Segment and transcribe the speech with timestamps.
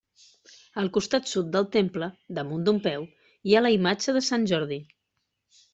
[0.83, 2.09] Al costat sud del temple,
[2.39, 3.07] damunt d'un peu,
[3.51, 4.85] hi ha la imatge de sant Jordi.